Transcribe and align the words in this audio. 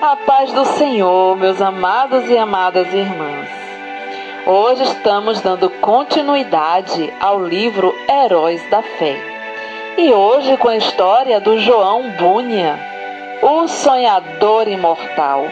A 0.00 0.14
paz 0.14 0.52
do 0.52 0.64
Senhor, 0.66 1.36
meus 1.38 1.62
amados 1.62 2.28
e 2.28 2.36
amadas 2.36 2.92
irmãs. 2.92 3.48
Hoje 4.46 4.82
estamos 4.82 5.40
dando 5.40 5.70
continuidade 5.70 7.10
ao 7.18 7.42
livro 7.42 7.94
Heróis 8.06 8.62
da 8.68 8.82
Fé. 8.82 9.16
E 9.96 10.12
hoje 10.12 10.58
com 10.58 10.68
a 10.68 10.76
história 10.76 11.40
do 11.40 11.58
João 11.58 12.10
Bunha, 12.10 12.78
o 13.40 13.66
sonhador 13.66 14.68
imortal. 14.68 15.46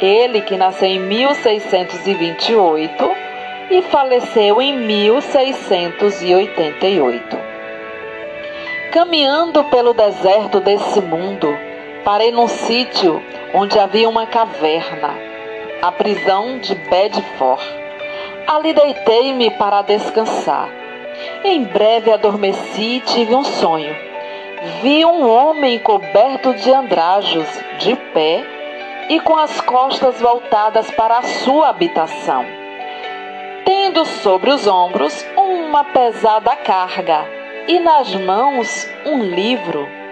Ele 0.00 0.40
que 0.40 0.56
nasceu 0.56 0.88
em 0.88 0.98
1628 0.98 3.10
e 3.70 3.82
faleceu 3.82 4.62
em 4.62 4.78
1688. 4.78 7.38
Caminhando 8.92 9.62
pelo 9.64 9.92
deserto 9.92 10.58
desse 10.58 11.02
mundo, 11.02 11.54
Parei 12.06 12.30
num 12.30 12.46
sítio 12.46 13.20
onde 13.52 13.80
havia 13.80 14.08
uma 14.08 14.26
caverna, 14.26 15.12
a 15.82 15.90
prisão 15.90 16.56
de 16.60 16.72
Bedford. 16.72 17.60
Ali 18.46 18.72
deitei-me 18.72 19.50
para 19.50 19.82
descansar. 19.82 20.68
Em 21.42 21.64
breve 21.64 22.12
adormeci 22.12 22.98
e 22.98 23.00
tive 23.00 23.34
um 23.34 23.42
sonho. 23.42 23.92
Vi 24.82 25.04
um 25.04 25.28
homem 25.28 25.80
coberto 25.80 26.54
de 26.54 26.72
andrajos, 26.72 27.48
de 27.80 27.96
pé 27.96 28.44
e 29.08 29.18
com 29.18 29.36
as 29.36 29.60
costas 29.60 30.20
voltadas 30.20 30.88
para 30.92 31.18
a 31.18 31.22
sua 31.22 31.70
habitação, 31.70 32.46
tendo 33.64 34.04
sobre 34.04 34.50
os 34.50 34.68
ombros 34.68 35.26
uma 35.36 35.82
pesada 35.82 36.54
carga 36.54 37.26
e 37.66 37.80
nas 37.80 38.14
mãos 38.14 38.88
um 39.04 39.24
livro 39.24 40.05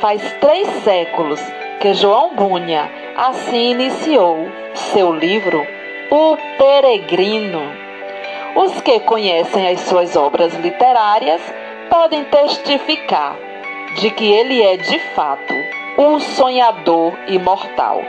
faz 0.00 0.22
três 0.40 0.66
séculos 0.82 1.40
que 1.78 1.92
João 1.92 2.34
Bunha 2.34 2.90
assim 3.16 3.72
iniciou 3.72 4.48
seu 4.74 5.12
livro 5.12 5.64
O 6.10 6.36
Peregrino. 6.56 7.60
Os 8.56 8.80
que 8.80 8.98
conhecem 9.00 9.68
as 9.68 9.80
suas 9.80 10.16
obras 10.16 10.54
literárias 10.54 11.40
podem 11.90 12.24
testificar 12.24 13.36
de 13.96 14.10
que 14.10 14.24
ele 14.32 14.62
é 14.62 14.76
de 14.76 14.98
fato 15.14 15.54
um 15.98 16.18
sonhador 16.18 17.12
imortal. 17.28 18.02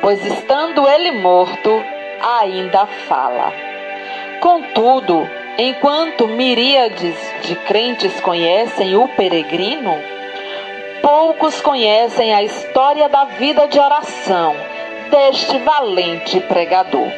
Pois 0.00 0.24
estando 0.24 0.88
ele 0.88 1.12
morto, 1.12 1.70
ainda 2.40 2.86
fala. 3.06 3.52
Contudo, 4.40 5.28
enquanto 5.56 6.26
miríades 6.26 7.16
de 7.42 7.54
crentes 7.54 8.20
conhecem 8.20 8.96
o 8.96 9.08
peregrino, 9.08 10.17
poucos 11.08 11.58
conhecem 11.62 12.34
a 12.34 12.42
história 12.42 13.08
da 13.08 13.24
vida 13.24 13.66
de 13.66 13.80
oração 13.80 14.54
deste 15.10 15.56
valente 15.60 16.38
pregador. 16.40 17.08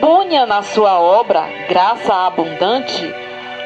Bunha, 0.00 0.46
na 0.46 0.62
sua 0.62 0.98
obra 0.98 1.42
Graça 1.68 2.14
Abundante 2.14 3.14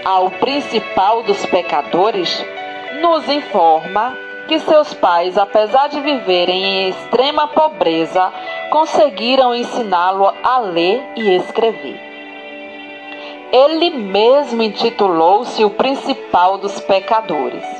ao 0.05 0.33
Principal 0.33 1.23
dos 1.23 1.47
Pecadores, 1.47 2.45
nos 3.01 3.29
informa 3.29 4.19
que 4.49 4.59
seus 4.59 4.93
pais, 4.95 5.39
apesar 5.39 5.89
de 5.91 6.01
viverem 6.01 6.65
em 6.65 6.89
extrema 6.89 7.47
pobreza, 7.47 8.33
conseguiram 8.69 9.55
ensiná-lo 9.55 10.35
a 10.43 10.59
ler 10.59 11.05
e 11.15 11.37
escrever. 11.37 12.01
Ele 13.53 13.91
mesmo 13.91 14.61
intitulou-se 14.61 15.63
o 15.63 15.71
principal 15.71 16.59
dos 16.59 16.81
pecadores. 16.81 17.80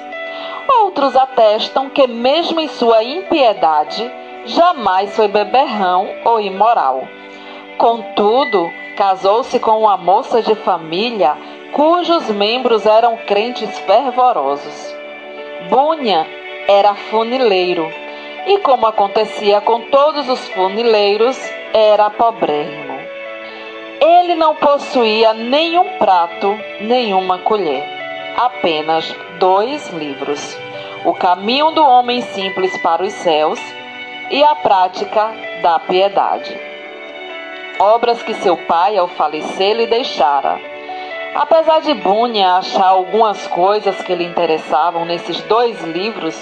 Outros 0.79 1.17
atestam 1.17 1.91
que, 1.91 2.07
mesmo 2.07 2.61
em 2.61 2.69
sua 2.69 3.03
impiedade, 3.03 4.09
jamais 4.47 5.15
foi 5.17 5.27
beberrão 5.27 6.09
ou 6.25 6.41
imoral. 6.41 7.03
Contudo, 7.77 8.71
casou-se 8.97 9.59
com 9.59 9.81
uma 9.81 9.97
moça 9.97 10.41
de 10.43 10.55
família 10.55 11.37
cujos 11.73 12.29
membros 12.31 12.87
eram 12.87 13.17
crentes 13.17 13.79
fervorosos. 13.81 14.95
Bunha 15.69 16.27
era 16.69 16.95
funileiro 16.95 17.87
e, 18.47 18.59
como 18.59 18.87
acontecia 18.87 19.61
com 19.61 19.81
todos 19.83 20.29
os 20.29 20.49
funileiros, 20.51 21.37
era 21.73 22.11
pobrérrimo. 22.11 23.01
Ele 24.01 24.35
não 24.35 24.55
possuía 24.55 25.35
nenhum 25.35 25.99
prato, 25.99 26.57
nenhuma 26.81 27.39
colher 27.39 28.00
apenas 28.41 29.15
dois 29.39 29.87
livros: 29.91 30.57
O 31.05 31.13
Caminho 31.13 31.73
do 31.73 31.85
Homem 31.85 32.23
Simples 32.23 32.75
para 32.79 33.03
os 33.03 33.13
Céus 33.13 33.61
e 34.31 34.43
A 34.43 34.55
Prática 34.55 35.31
da 35.63 35.79
Piedade. 35.79 36.59
Obras 37.79 38.23
que 38.23 38.33
seu 38.35 38.57
pai, 38.57 38.97
ao 38.97 39.09
falecer, 39.09 39.77
lhe 39.77 39.87
deixara. 39.87 40.59
Apesar 41.35 41.81
de 41.83 41.93
Bunha 41.95 42.57
achar 42.57 42.89
algumas 42.89 43.47
coisas 43.47 44.01
que 44.03 44.15
lhe 44.15 44.25
interessavam 44.25 45.05
nesses 45.05 45.41
dois 45.43 45.81
livros, 45.83 46.35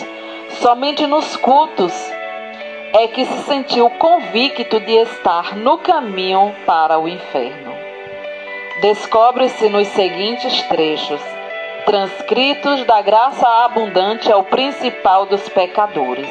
somente 0.60 1.06
nos 1.06 1.36
cultos 1.36 1.92
é 2.92 3.06
que 3.08 3.24
se 3.24 3.42
sentiu 3.42 3.90
convicto 3.90 4.80
de 4.80 4.92
estar 4.92 5.56
no 5.56 5.78
caminho 5.78 6.54
para 6.64 6.98
o 6.98 7.08
inferno. 7.08 7.72
Descobre-se 8.80 9.68
nos 9.68 9.88
seguintes 9.88 10.62
trechos 10.62 11.37
transcritos 11.88 12.84
da 12.84 13.00
graça 13.00 13.48
abundante 13.64 14.30
ao 14.30 14.44
principal 14.44 15.24
dos 15.24 15.48
pecadores, 15.48 16.28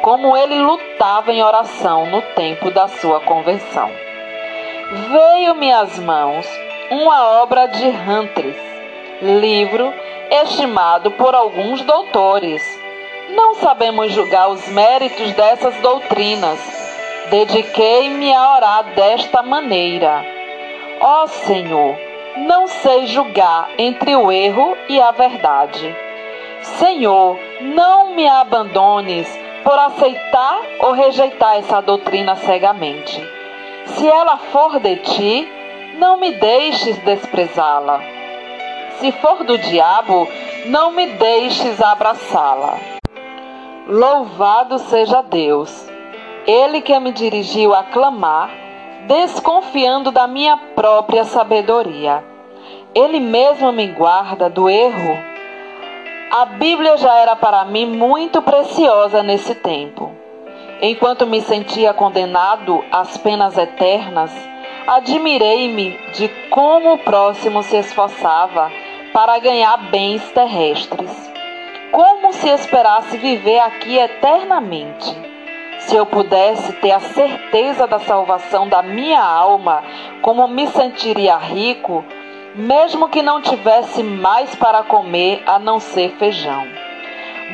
como 0.00 0.36
ele 0.36 0.60
lutava 0.60 1.32
em 1.32 1.42
oração 1.42 2.06
no 2.06 2.22
tempo 2.22 2.70
da 2.70 2.86
sua 2.86 3.18
conversão. 3.18 3.90
Veio-me 5.10 5.72
às 5.72 5.98
mãos 5.98 6.46
uma 6.88 7.42
obra 7.42 7.66
de 7.66 7.84
Huntres, 7.84 8.56
livro 9.20 9.92
estimado 10.30 11.10
por 11.10 11.34
alguns 11.34 11.82
doutores. 11.82 12.62
Não 13.30 13.56
sabemos 13.56 14.12
julgar 14.12 14.50
os 14.50 14.68
méritos 14.68 15.32
dessas 15.32 15.74
doutrinas. 15.80 16.60
Dediquei-me 17.28 18.32
a 18.32 18.54
orar 18.54 18.84
desta 18.94 19.42
maneira: 19.42 20.24
Ó 21.00 21.26
Senhor, 21.26 22.05
não 22.36 22.66
sei 22.66 23.06
julgar 23.06 23.68
entre 23.78 24.14
o 24.14 24.30
erro 24.30 24.76
e 24.88 25.00
a 25.00 25.10
verdade. 25.10 25.96
Senhor, 26.62 27.38
não 27.60 28.14
me 28.14 28.28
abandones 28.28 29.26
por 29.64 29.78
aceitar 29.78 30.60
ou 30.80 30.92
rejeitar 30.92 31.56
essa 31.56 31.80
doutrina 31.80 32.36
cegamente. 32.36 33.20
Se 33.86 34.06
ela 34.06 34.36
for 34.36 34.78
de 34.80 34.96
ti, 34.96 35.48
não 35.98 36.18
me 36.18 36.32
deixes 36.32 36.98
desprezá-la. 36.98 38.00
Se 38.98 39.12
for 39.12 39.44
do 39.44 39.56
diabo, 39.56 40.28
não 40.66 40.90
me 40.90 41.06
deixes 41.06 41.80
abraçá-la. 41.80 42.78
Louvado 43.88 44.78
seja 44.78 45.22
Deus, 45.22 45.88
Ele 46.46 46.80
que 46.80 46.98
me 46.98 47.12
dirigiu 47.12 47.72
a 47.74 47.84
clamar 47.84 48.65
desconfiando 49.06 50.10
da 50.10 50.26
minha 50.26 50.56
própria 50.56 51.24
sabedoria. 51.24 52.24
Ele 52.94 53.20
mesmo 53.20 53.72
me 53.72 53.86
guarda 53.88 54.50
do 54.50 54.68
erro. 54.68 55.16
A 56.30 56.44
Bíblia 56.44 56.96
já 56.96 57.14
era 57.14 57.36
para 57.36 57.64
mim 57.64 57.86
muito 57.86 58.42
preciosa 58.42 59.22
nesse 59.22 59.54
tempo. 59.54 60.12
Enquanto 60.82 61.26
me 61.26 61.40
sentia 61.40 61.94
condenado 61.94 62.84
às 62.90 63.16
penas 63.16 63.56
eternas, 63.56 64.32
admirei-me 64.86 65.96
de 66.12 66.28
como 66.50 66.94
o 66.94 66.98
próximo 66.98 67.62
se 67.62 67.76
esforçava 67.76 68.70
para 69.12 69.38
ganhar 69.38 69.76
bens 69.90 70.22
terrestres. 70.32 71.10
Como 71.92 72.32
se 72.32 72.48
esperasse 72.48 73.16
viver 73.16 73.60
aqui 73.60 73.96
eternamente. 73.96 75.35
Se 75.86 75.94
eu 75.94 76.04
pudesse 76.04 76.72
ter 76.74 76.90
a 76.90 76.98
certeza 76.98 77.86
da 77.86 78.00
salvação 78.00 78.68
da 78.68 78.82
minha 78.82 79.22
alma, 79.22 79.84
como 80.20 80.48
me 80.48 80.66
sentiria 80.66 81.36
rico, 81.36 82.04
mesmo 82.56 83.08
que 83.08 83.22
não 83.22 83.40
tivesse 83.40 84.02
mais 84.02 84.52
para 84.56 84.82
comer 84.82 85.44
a 85.46 85.60
não 85.60 85.78
ser 85.78 86.10
feijão. 86.18 86.66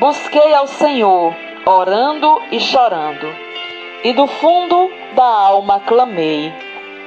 Busquei 0.01 0.55
ao 0.55 0.67
Senhor, 0.67 1.35
orando 1.67 2.41
e 2.51 2.59
chorando, 2.59 3.29
e 4.03 4.15
do 4.15 4.27
fundo 4.27 4.91
da 5.15 5.27
alma 5.27 5.81
clamei: 5.81 6.51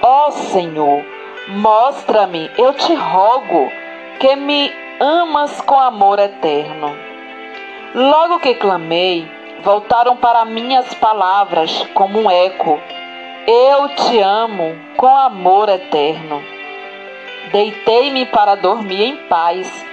Ó 0.04 0.27
oh 0.27 0.31
Senhor, 0.31 1.04
mostra-me, 1.48 2.51
eu 2.56 2.72
te 2.74 2.94
rogo, 2.94 3.72
que 4.19 4.36
me 4.36 4.72
amas 5.00 5.60
com 5.62 5.80
amor 5.80 6.19
eterno. 6.19 6.95
Logo 7.95 8.39
que 8.39 8.54
clamei, 8.54 9.27
voltaram 9.66 10.16
para 10.16 10.46
mim 10.46 10.76
as 10.76 10.94
palavras 10.94 11.86
como 11.96 12.20
um 12.20 12.30
eco. 12.30 12.80
Eu 13.48 13.90
te 13.90 14.20
amo 14.20 14.76
com 14.96 15.08
amor 15.08 15.68
eterno. 15.70 16.40
Deitei-me 17.52 18.28
para 18.28 18.54
dormir 18.54 19.02
em 19.02 19.16
paz, 19.28 19.86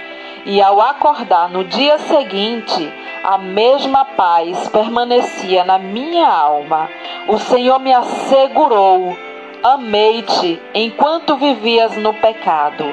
e 0.45 0.61
ao 0.61 0.79
acordar 0.79 1.49
no 1.49 1.63
dia 1.63 1.97
seguinte, 1.97 2.93
a 3.23 3.39
mesma 3.39 4.05
paz 4.05 4.67
permanecia 4.69 5.63
na 5.63 5.79
minha 5.79 6.27
alma. 6.27 6.87
O 7.27 7.39
Senhor 7.39 7.79
me 7.79 7.91
assegurou: 7.93 9.17
Amei-te 9.63 10.61
enquanto 10.75 11.37
vivias 11.37 11.97
no 11.97 12.13
pecado. 12.13 12.85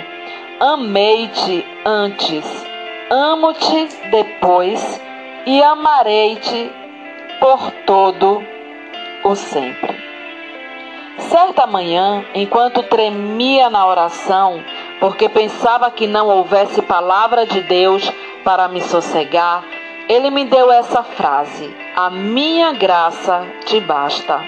Amei-te 0.58 1.66
antes, 1.84 2.66
amo-te 3.10 3.88
depois 4.10 5.09
e 5.50 5.60
amarei-te 5.64 6.70
por 7.40 7.72
todo 7.84 8.40
o 9.24 9.34
sempre. 9.34 9.98
Certa 11.18 11.66
manhã, 11.66 12.24
enquanto 12.36 12.84
tremia 12.84 13.68
na 13.68 13.84
oração, 13.84 14.62
porque 15.00 15.28
pensava 15.28 15.90
que 15.90 16.06
não 16.06 16.28
houvesse 16.28 16.80
palavra 16.82 17.44
de 17.44 17.62
Deus 17.62 18.08
para 18.44 18.68
me 18.68 18.80
sossegar, 18.80 19.64
ele 20.08 20.30
me 20.30 20.44
deu 20.44 20.70
essa 20.70 21.02
frase: 21.02 21.74
A 21.96 22.08
minha 22.10 22.72
graça 22.72 23.44
te 23.64 23.80
basta. 23.80 24.40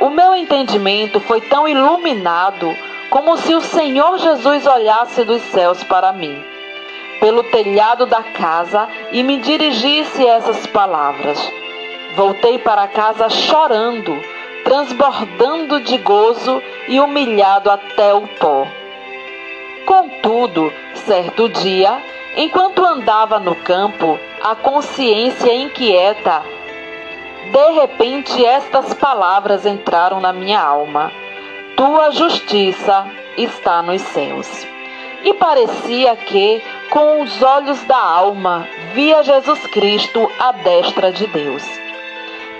O 0.00 0.10
meu 0.10 0.34
entendimento 0.34 1.18
foi 1.20 1.40
tão 1.40 1.66
iluminado 1.66 2.76
como 3.08 3.38
se 3.38 3.54
o 3.54 3.62
Senhor 3.62 4.18
Jesus 4.18 4.66
olhasse 4.66 5.24
dos 5.24 5.40
céus 5.44 5.82
para 5.82 6.12
mim, 6.12 6.44
pelo 7.20 7.44
telhado 7.44 8.06
da 8.06 8.22
casa 8.22 8.88
e 9.12 9.22
me 9.22 9.36
dirigisse 9.36 10.26
essas 10.26 10.66
palavras. 10.66 11.38
Voltei 12.16 12.58
para 12.58 12.88
casa 12.88 13.28
chorando, 13.28 14.20
transbordando 14.64 15.80
de 15.80 15.98
gozo 15.98 16.60
e 16.88 16.98
humilhado 16.98 17.70
até 17.70 18.12
o 18.12 18.26
pó. 18.26 18.66
Contudo, 19.86 20.72
certo 20.94 21.48
dia, 21.48 22.02
enquanto 22.36 22.84
andava 22.84 23.38
no 23.38 23.54
campo, 23.54 24.18
a 24.42 24.54
consciência 24.54 25.54
inquieta, 25.54 26.42
de 27.50 27.72
repente 27.72 28.44
estas 28.44 28.94
palavras 28.94 29.66
entraram 29.66 30.20
na 30.20 30.32
minha 30.32 30.60
alma: 30.60 31.10
Tua 31.76 32.10
justiça 32.10 33.06
está 33.36 33.82
nos 33.82 34.00
céus. 34.02 34.66
E 35.24 35.34
parecia 35.34 36.16
que, 36.16 36.62
com 36.90 37.22
os 37.22 37.40
olhos 37.40 37.82
da 37.84 37.96
alma, 37.96 38.68
via 38.92 39.22
Jesus 39.22 39.64
Cristo 39.68 40.30
à 40.40 40.50
destra 40.50 41.12
de 41.12 41.24
Deus, 41.28 41.64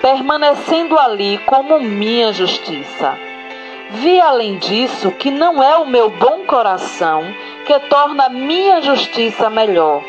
permanecendo 0.00 0.96
ali 0.98 1.38
como 1.38 1.80
minha 1.80 2.32
justiça. 2.32 3.18
Vi 3.90 4.20
além 4.20 4.56
disso 4.58 5.10
que 5.10 5.32
não 5.32 5.60
é 5.60 5.76
o 5.76 5.86
meu 5.86 6.08
bom 6.08 6.44
coração 6.46 7.24
que 7.66 7.76
torna 7.88 8.28
minha 8.28 8.80
justiça 8.80 9.50
melhor, 9.50 10.00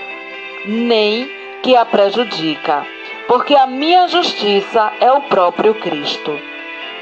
nem 0.68 1.28
que 1.64 1.76
a 1.76 1.84
prejudica, 1.84 2.86
porque 3.28 3.56
a 3.56 3.66
minha 3.66 4.08
justiça 4.08 4.94
é 5.00 5.12
o 5.12 5.22
próprio 5.22 5.74
Cristo, 5.74 6.40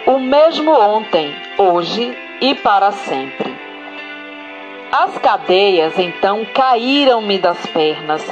o 0.08 0.20
mesmo 0.20 0.72
ontem, 0.72 1.36
hoje 1.58 2.18
e 2.40 2.56
para 2.56 2.92
sempre. 2.92 3.59
As 4.92 5.18
cadeias 5.18 5.98
então 6.00 6.46
caíram-me 6.54 7.38
das 7.38 7.66
pernas. 7.68 8.26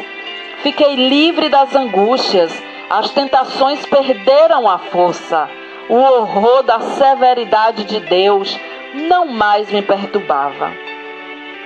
Fiquei 0.64 0.96
livre 0.96 1.50
das 1.50 1.76
angústias, 1.76 2.52
as 2.90 3.12
tentações 3.12 3.86
perderam 3.86 4.68
a 4.68 4.78
força 4.80 5.48
o 5.90 5.96
horror 5.96 6.64
da 6.64 6.80
severidade 6.82 7.86
de 7.86 8.00
Deus 8.00 8.58
não 8.94 9.26
mais 9.26 9.72
me 9.72 9.82
perturbava. 9.82 10.72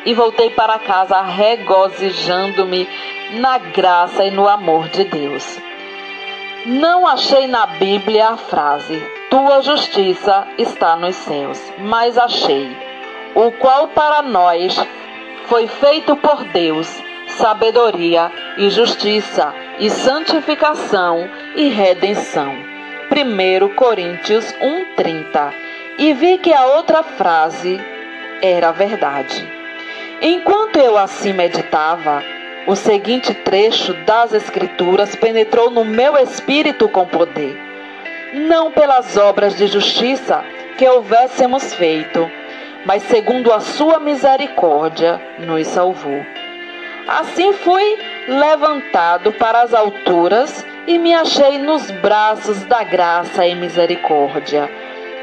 E 0.06 0.14
voltei 0.14 0.50
para 0.50 0.80
casa 0.80 1.22
regozijando-me 1.22 2.88
na 3.34 3.58
graça 3.58 4.26
e 4.26 4.32
no 4.32 4.48
amor 4.48 4.88
de 4.90 5.04
Deus. 5.04 5.60
Não 6.66 7.08
achei 7.08 7.48
na 7.48 7.66
Bíblia 7.66 8.30
a 8.30 8.38
frase: 8.38 9.02
Tua 9.30 9.62
justiça 9.62 10.48
está 10.58 10.96
nos 10.96 11.16
céus, 11.16 11.60
mas 11.80 12.18
achei, 12.18 12.76
o 13.36 13.52
qual 13.52 13.90
para 13.90 14.22
nós 14.22 14.76
foi 15.46 15.68
feito 15.68 16.16
por 16.16 16.44
Deus, 16.46 16.88
sabedoria 17.28 18.32
e 18.58 18.70
justiça, 18.70 19.54
e 19.80 19.90
santificação 19.90 21.30
e 21.56 21.70
redenção 21.70 22.54
1 23.12 23.76
Coríntios 23.76 24.54
1,30 24.54 25.54
e 25.98 26.14
vi 26.14 26.38
que 26.38 26.54
a 26.54 26.66
outra 26.66 27.04
frase 27.04 27.80
era 28.42 28.72
verdade. 28.72 29.46
Enquanto 30.22 30.78
eu 30.78 30.98
assim 30.98 31.34
meditava, 31.34 32.24
o 32.68 32.76
seguinte 32.76 33.34
trecho 33.34 33.94
das 34.06 34.34
Escrituras 34.34 35.16
penetrou 35.16 35.70
no 35.70 35.84
meu 35.84 36.16
espírito 36.18 36.88
com 36.88 37.06
poder. 37.06 37.60
Não 38.34 38.72
pelas 38.72 39.18
obras 39.18 39.58
de 39.58 39.68
justiça 39.68 40.44
que 40.78 40.88
houvéssemos 40.88 41.74
feito, 41.74 42.32
mas 42.86 43.04
segundo 43.04 43.52
a 43.52 43.60
sua 43.60 44.00
misericórdia 44.00 45.22
nos 45.40 45.68
salvou. 45.68 46.26
Assim 47.08 47.54
fui 47.54 47.98
levantado 48.28 49.32
para 49.34 49.62
as 49.62 49.74
alturas 49.74 50.66
e 50.88 50.98
me 50.98 51.14
achei 51.14 51.58
nos 51.58 51.90
braços 51.92 52.64
da 52.66 52.84
graça 52.84 53.46
e 53.46 53.56
misericórdia. 53.56 54.70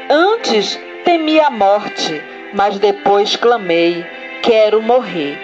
Antes 0.09 0.79
temi 1.03 1.39
a 1.39 1.49
morte, 1.49 2.21
mas 2.53 2.77
depois 2.79 3.35
clamei: 3.35 4.05
quero 4.41 4.81
morrer. 4.81 5.37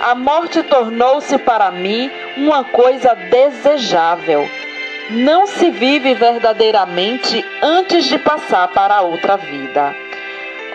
A 0.00 0.14
morte 0.14 0.62
tornou-se 0.62 1.36
para 1.38 1.70
mim 1.70 2.10
uma 2.36 2.64
coisa 2.64 3.14
desejável. 3.14 4.48
Não 5.10 5.46
se 5.46 5.70
vive 5.70 6.14
verdadeiramente 6.14 7.44
antes 7.62 8.04
de 8.04 8.18
passar 8.18 8.68
para 8.68 9.00
outra 9.00 9.36
vida. 9.36 10.07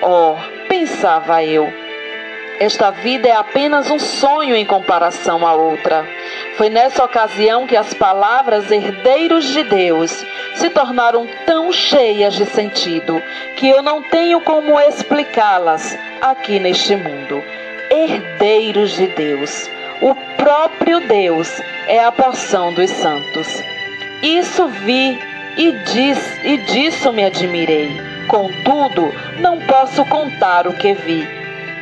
Oh, 0.01 0.35
pensava 0.67 1.43
eu, 1.43 1.71
esta 2.59 2.91
vida 2.91 3.27
é 3.27 3.33
apenas 3.33 3.89
um 3.89 3.97
sonho 3.97 4.55
em 4.55 4.65
comparação 4.65 5.45
à 5.45 5.53
outra. 5.53 6.07
Foi 6.55 6.69
nessa 6.69 7.03
ocasião 7.03 7.65
que 7.65 7.75
as 7.75 7.93
palavras 7.93 8.71
herdeiros 8.71 9.45
de 9.45 9.63
Deus 9.63 10.25
se 10.55 10.69
tornaram 10.69 11.27
tão 11.45 11.73
cheias 11.73 12.35
de 12.35 12.45
sentido 12.45 13.21
que 13.57 13.67
eu 13.67 13.81
não 13.81 14.03
tenho 14.03 14.39
como 14.41 14.79
explicá-las 14.79 15.97
aqui 16.21 16.59
neste 16.59 16.95
mundo. 16.95 17.43
Herdeiros 17.89 18.91
de 18.95 19.07
Deus. 19.07 19.69
O 20.01 20.13
próprio 20.37 20.99
Deus 21.01 21.61
é 21.87 22.03
a 22.03 22.11
porção 22.11 22.71
dos 22.73 22.89
santos. 22.91 23.63
Isso 24.21 24.67
vi 24.67 25.19
e, 25.57 25.71
diz, 25.71 26.39
e 26.43 26.57
disso 26.57 27.11
me 27.11 27.25
admirei. 27.25 28.12
Contudo, 28.33 29.13
não 29.39 29.59
posso 29.59 30.03
contar 30.05 30.65
o 30.65 30.73
que 30.73 30.93
vi. 30.93 31.27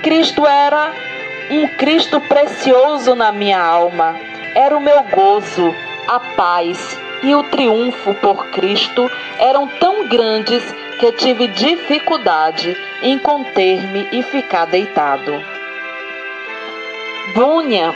Cristo 0.04 0.46
era 0.46 0.92
um 1.50 1.66
Cristo 1.78 2.20
precioso 2.20 3.16
na 3.16 3.32
minha 3.32 3.62
alma 3.62 4.16
era 4.54 4.76
o 4.76 4.82
meu 4.82 5.02
gozo, 5.04 5.74
a 6.08 6.20
paz 6.20 7.00
e 7.24 7.34
o 7.34 7.44
triunfo 7.44 8.14
por 8.16 8.48
Cristo 8.48 9.10
eram 9.40 9.68
tão 9.68 10.08
grandes 10.08 10.64
que 11.00 11.12
tive 11.14 11.48
dificuldade 11.48 12.76
em 13.02 13.18
conter-me 13.18 14.08
e 14.12 14.22
ficar 14.24 14.66
deitado. 14.66 15.32
Bunha, 17.34 17.96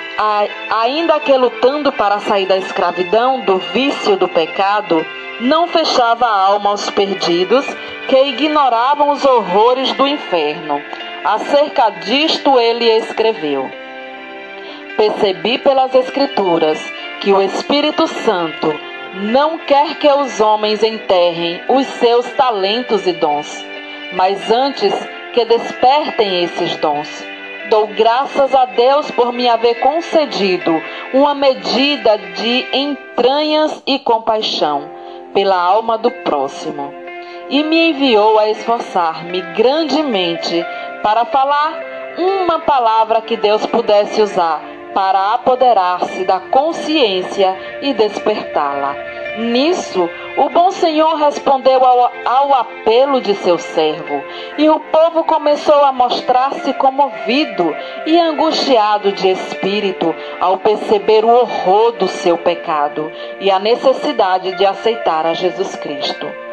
ainda 0.69 1.19
que 1.19 1.33
lutando 1.33 1.91
para 1.91 2.19
sair 2.19 2.45
da 2.45 2.57
escravidão, 2.57 3.41
do 3.41 3.57
vício 3.57 4.15
do 4.15 4.29
pecado, 4.29 5.05
não 5.41 5.67
fechava 5.67 6.25
a 6.25 6.45
alma 6.45 6.69
aos 6.69 6.89
perdidos 6.89 7.65
que 8.07 8.15
ignoravam 8.15 9.11
os 9.11 9.25
horrores 9.25 9.91
do 9.93 10.07
inferno. 10.07 10.81
Acerca 11.23 11.89
disto 11.89 12.59
ele 12.59 12.85
escreveu. 12.85 13.69
Percebi 14.95 15.57
pelas 15.57 15.93
Escrituras 15.93 16.79
que 17.21 17.33
o 17.33 17.41
Espírito 17.41 18.07
Santo 18.07 18.73
não 19.15 19.57
quer 19.57 19.95
que 19.97 20.07
os 20.07 20.39
homens 20.39 20.83
enterrem 20.83 21.61
os 21.69 21.87
seus 21.87 22.25
talentos 22.33 23.07
e 23.07 23.13
dons, 23.13 23.65
mas 24.13 24.51
antes 24.51 24.93
que 25.33 25.45
despertem 25.45 26.43
esses 26.43 26.75
dons. 26.77 27.25
Dou 27.69 27.87
graças 27.87 28.53
a 28.53 28.65
Deus 28.65 29.09
por 29.11 29.33
me 29.33 29.49
haver 29.49 29.79
concedido 29.79 30.71
uma 31.13 31.33
medida 31.33 32.17
de 32.17 32.65
entranhas 32.71 33.81
e 33.87 33.97
compaixão 33.97 34.89
pela 35.33 35.59
alma 35.59 35.97
do 35.97 36.11
próximo, 36.11 36.93
e 37.49 37.63
me 37.63 37.91
enviou 37.91 38.39
a 38.39 38.49
esforçar-me 38.49 39.41
grandemente 39.53 40.65
para 41.03 41.25
falar 41.25 41.73
uma 42.17 42.59
palavra 42.59 43.21
que 43.21 43.35
Deus 43.35 43.65
pudesse 43.65 44.21
usar 44.21 44.61
para 44.95 45.33
apoderar-se 45.33 46.23
da 46.23 46.39
consciência 46.39 47.53
e 47.81 47.93
despertá-la. 47.93 48.95
Nisso, 49.37 50.09
o 50.37 50.49
bom 50.49 50.71
Senhor 50.71 51.15
respondeu 51.15 51.83
ao, 51.83 52.09
ao, 52.23 52.53
apelo 52.53 53.19
de 53.19 53.35
seu 53.35 53.57
servo, 53.57 54.23
e 54.57 54.69
o 54.69 54.79
povo 54.79 55.25
começou 55.25 55.83
a 55.83 55.91
mostrar-se 55.91 56.73
comovido 56.75 57.75
e 58.05 58.17
angustiado 58.17 59.11
de 59.11 59.27
espírito 59.27 60.15
ao 60.39 60.59
perceber 60.59 61.25
o 61.25 61.29
horror 61.29 61.91
do 61.91 62.07
seu 62.07 62.37
pecado 62.37 63.11
e 63.41 63.51
a 63.51 63.59
necessidade 63.59 64.55
de 64.55 64.65
aceitar 64.65 65.25
a 65.25 65.33
Jesus 65.33 65.75
Cristo. 65.75 66.44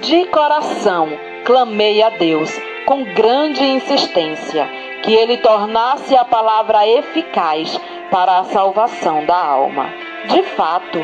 De 0.00 0.24
coração, 0.26 1.08
clamei 1.44 2.02
a 2.02 2.08
Deus 2.08 2.50
com 2.86 3.04
grande 3.04 3.62
insistência 3.62 4.66
que 5.02 5.12
ele 5.12 5.36
tornasse 5.36 6.16
a 6.16 6.24
palavra 6.24 6.88
eficaz 6.88 7.78
para 8.10 8.38
a 8.38 8.44
salvação 8.44 9.26
da 9.26 9.36
alma. 9.36 9.90
De 10.26 10.42
fato, 10.42 10.98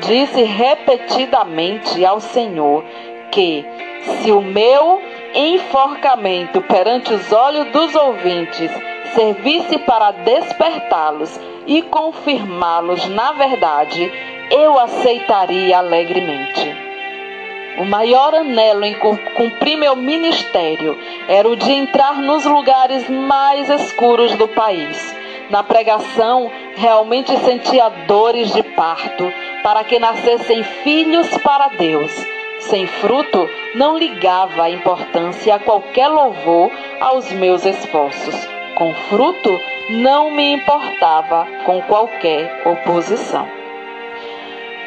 disse 0.00 0.42
repetidamente 0.42 2.04
ao 2.04 2.18
Senhor 2.18 2.84
que, 3.30 3.64
se 4.02 4.32
o 4.32 4.40
meu 4.40 5.00
enforcamento 5.32 6.60
perante 6.62 7.14
os 7.14 7.30
olhos 7.30 7.70
dos 7.70 7.94
ouvintes 7.94 8.72
servisse 9.14 9.78
para 9.78 10.10
despertá-los 10.10 11.38
e 11.68 11.82
confirmá-los 11.82 13.08
na 13.10 13.30
verdade, 13.30 14.12
eu 14.50 14.76
aceitaria 14.76 15.78
alegremente. 15.78 16.89
O 17.80 17.84
maior 17.86 18.34
anelo 18.34 18.84
em 18.84 18.94
cumprir 19.34 19.76
meu 19.76 19.96
ministério 19.96 20.98
era 21.26 21.48
o 21.48 21.56
de 21.56 21.72
entrar 21.72 22.20
nos 22.20 22.44
lugares 22.44 23.08
mais 23.08 23.70
escuros 23.70 24.36
do 24.36 24.46
país 24.46 25.18
na 25.50 25.64
pregação, 25.64 26.50
realmente 26.76 27.36
sentia 27.38 27.88
dores 28.06 28.52
de 28.52 28.62
parto, 28.62 29.32
para 29.64 29.82
que 29.82 29.98
nascessem 29.98 30.62
filhos 30.62 31.26
para 31.38 31.68
Deus. 31.68 32.12
Sem 32.60 32.86
fruto, 32.86 33.48
não 33.74 33.98
ligava 33.98 34.62
a 34.62 34.70
importância 34.70 35.56
a 35.56 35.58
qualquer 35.58 36.06
louvor 36.06 36.70
aos 37.00 37.32
meus 37.32 37.66
esforços. 37.66 38.36
Com 38.76 38.94
fruto, 39.08 39.60
não 39.90 40.30
me 40.30 40.52
importava 40.52 41.48
com 41.64 41.82
qualquer 41.82 42.62
oposição. 42.64 43.48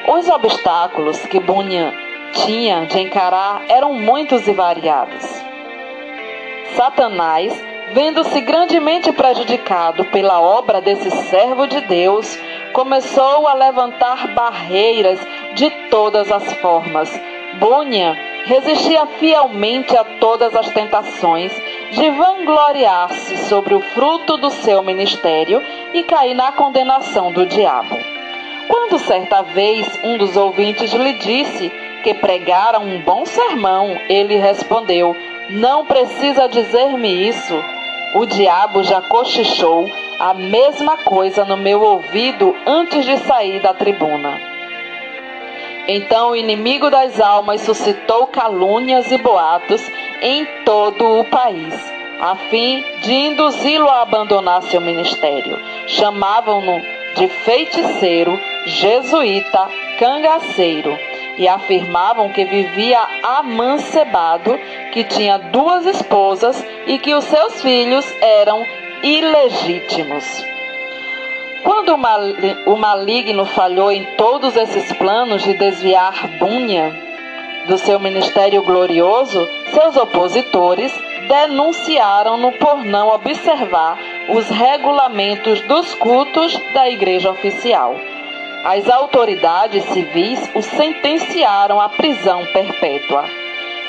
Os 0.07 0.29
obstáculos 0.29 1.19
que 1.25 1.39
Bunyan 1.39 1.91
tinha 2.33 2.85
de 2.85 2.99
encarar 2.99 3.63
eram 3.69 3.93
muitos 3.93 4.47
e 4.47 4.53
variados. 4.53 5.23
Satanás 6.75 7.73
vendo-se 7.93 8.41
grandemente 8.41 9.11
prejudicado 9.11 10.03
pela 10.05 10.41
obra 10.41 10.81
desse 10.81 11.11
servo 11.11 11.67
de 11.67 11.79
Deus, 11.81 12.39
começou 12.73 13.47
a 13.47 13.53
levantar 13.53 14.33
barreiras 14.33 15.19
de 15.53 15.69
todas 15.89 16.31
as 16.31 16.51
formas. 16.53 17.09
Bunyan 17.59 18.15
resistia 18.45 19.05
fielmente 19.19 19.95
a 19.95 20.03
todas 20.03 20.55
as 20.55 20.69
tentações 20.71 21.51
de 21.91 22.09
vangloriar-se 22.09 23.37
sobre 23.45 23.75
o 23.75 23.79
fruto 23.79 24.37
do 24.37 24.49
seu 24.49 24.81
ministério 24.81 25.61
e 25.93 26.01
cair 26.01 26.33
na 26.33 26.51
condenação 26.51 27.31
do 27.31 27.45
diabo. 27.45 27.95
Quando 28.67 28.97
certa 28.97 29.43
vez 29.43 29.87
um 30.03 30.17
dos 30.17 30.35
ouvintes 30.35 30.91
lhe 30.93 31.13
disse 31.13 31.71
que 32.03 32.13
pregara 32.13 32.79
um 32.79 32.99
bom 32.99 33.25
sermão, 33.25 33.97
ele 34.09 34.35
respondeu: 34.35 35.15
Não 35.49 35.85
precisa 35.85 36.47
dizer-me 36.47 37.27
isso 37.27 37.55
o 38.13 38.27
diabo 38.27 38.83
já 38.83 39.01
cochichou 39.01 39.89
a 40.19 40.33
mesma 40.35 40.97
coisa 40.97 41.43
no 41.43 41.57
meu 41.57 41.81
ouvido 41.81 42.55
antes 42.65 43.05
de 43.05 43.17
sair 43.19 43.59
da 43.59 43.73
tribuna. 43.73 44.39
Então 45.87 46.31
o 46.31 46.35
inimigo 46.35 46.91
das 46.91 47.19
almas 47.19 47.61
suscitou 47.61 48.27
calúnias 48.27 49.11
e 49.11 49.17
boatos 49.17 49.81
em 50.21 50.45
todo 50.63 51.19
o 51.19 51.23
país, 51.25 51.73
a 52.21 52.35
fim 52.35 52.83
de 53.01 53.11
induzi-lo 53.11 53.89
a 53.89 54.03
abandonar 54.03 54.61
seu 54.61 54.79
ministério. 54.79 55.59
Chamavam-no 55.87 56.81
de 57.15 57.27
feiticeiro, 57.27 58.39
jesuíta, 58.65 59.67
cangaceiro 59.97 60.97
e 61.37 61.47
afirmavam 61.47 62.29
que 62.29 62.45
vivia 62.45 62.99
amancebado, 63.23 64.57
que 64.91 65.03
tinha 65.03 65.37
duas 65.37 65.85
esposas 65.85 66.63
e 66.85 66.97
que 66.99 67.13
os 67.13 67.23
seus 67.23 67.61
filhos 67.61 68.05
eram 68.21 68.65
ilegítimos. 69.01 70.45
Quando 71.63 71.95
o 72.65 72.75
maligno 72.75 73.45
falhou 73.45 73.91
em 73.91 74.03
todos 74.17 74.55
esses 74.55 74.91
planos 74.93 75.43
de 75.43 75.53
desviar 75.53 76.13
Bunha 76.37 76.93
do 77.67 77.77
seu 77.77 77.99
ministério 77.99 78.61
glorioso, 78.63 79.47
seus 79.73 79.95
opositores 79.95 80.93
denunciaram-no 81.27 82.51
por 82.53 82.83
não 82.83 83.07
observar 83.07 83.97
os 84.27 84.49
regulamentos 84.49 85.61
dos 85.61 85.95
cultos 85.95 86.59
da 86.73 86.89
igreja 86.89 87.31
oficial 87.31 87.95
as 88.63 88.89
autoridades 88.89 89.83
civis 89.85 90.49
o 90.55 90.61
sentenciaram 90.61 91.81
à 91.81 91.89
prisão 91.89 92.45
perpétua, 92.53 93.25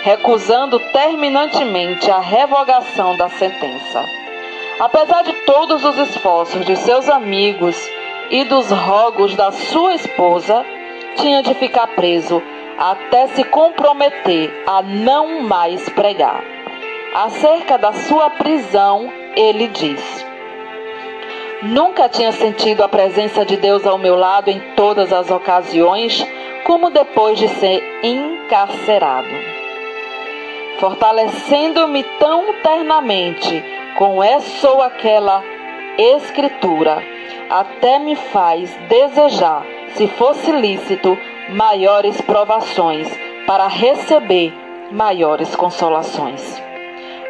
recusando 0.03 0.81
terminantemente 0.93 2.11
a 2.11 2.19
revogação 2.19 3.17
da 3.17 3.29
sentença. 3.29 4.05
Apesar 4.81 5.23
de 5.23 5.33
todos 5.45 5.85
os 5.85 5.97
esforços 5.99 6.67
de 6.67 6.75
seus 6.77 7.09
amigos 7.09 7.77
e 8.31 8.43
dos 8.45 8.69
rogos 8.71 9.37
da 9.37 9.53
sua 9.53 9.95
esposa, 9.95 10.67
tinha 11.17 11.43
de 11.43 11.55
ficar 11.55 11.87
preso 11.89 12.43
até 12.77 13.29
se 13.29 13.45
comprometer 13.45 14.65
a 14.67 14.83
não 14.83 15.43
mais 15.43 15.89
pregar. 15.91 16.43
Acerca 17.15 17.79
da 17.79 17.93
sua 17.93 18.29
prisão, 18.31 19.13
ele 19.37 19.69
diz: 19.69 20.24
Nunca 21.63 22.09
tinha 22.09 22.33
sentido 22.33 22.83
a 22.83 22.89
presença 22.89 23.45
de 23.45 23.57
Deus 23.57 23.87
ao 23.87 23.97
meu 23.97 24.17
lado 24.17 24.51
em 24.51 24.61
todas 24.75 25.13
as 25.13 25.31
ocasiões, 25.31 26.27
como 26.65 26.91
depois 26.91 27.39
de 27.39 27.49
ser 27.49 27.83
encarcerado. 28.03 29.29
Fortalecendo-me 30.79 32.03
tão 32.19 32.55
ternamente 32.63 33.65
com 33.97 34.23
essa 34.23 34.69
ou 34.69 34.83
aquela 34.83 35.43
escritura, 35.97 37.03
até 37.49 37.99
me 37.99 38.17
faz 38.17 38.75
desejar, 38.89 39.65
se 39.95 40.09
fosse 40.09 40.51
lícito, 40.51 41.17
maiores 41.51 42.21
provações 42.21 43.09
para 43.47 43.69
receber 43.69 44.53
maiores 44.91 45.55
consolações. 45.55 46.61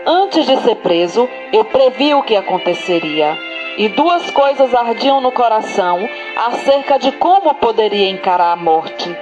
Antes 0.06 0.46
de 0.46 0.56
ser 0.58 0.76
preso, 0.76 1.28
eu 1.52 1.64
previ 1.64 2.14
o 2.14 2.22
que 2.22 2.36
aconteceria 2.36 3.36
e 3.76 3.88
duas 3.88 4.30
coisas 4.30 4.74
ardiam 4.74 5.20
no 5.20 5.32
coração 5.32 6.08
acerca 6.36 6.98
de 6.98 7.10
como 7.12 7.54
poderia 7.54 8.08
encarar 8.08 8.52
a 8.52 8.56
morte 8.56 9.14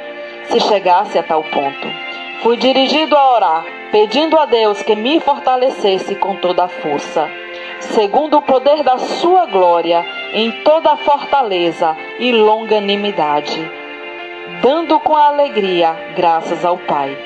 se 0.44 0.60
chegasse 0.60 1.18
a 1.18 1.22
tal 1.22 1.42
ponto. 1.44 1.88
Fui 2.42 2.56
dirigido 2.56 3.16
a 3.16 3.34
orar, 3.34 3.64
pedindo 3.90 4.38
a 4.38 4.44
Deus 4.44 4.82
que 4.82 4.94
me 4.94 5.20
fortalecesse 5.20 6.14
com 6.16 6.36
toda 6.36 6.64
a 6.64 6.68
força, 6.68 7.30
segundo 7.80 8.38
o 8.38 8.42
poder 8.42 8.82
da 8.82 8.98
sua 8.98 9.46
glória, 9.46 10.04
em 10.34 10.50
toda 10.62 10.92
a 10.92 10.96
fortaleza 10.96 11.96
e 12.18 12.32
longanimidade, 12.32 13.70
dando 14.60 14.98
com 15.00 15.16
alegria 15.16 15.94
graças 16.14 16.64
ao 16.64 16.76
Pai. 16.76 17.16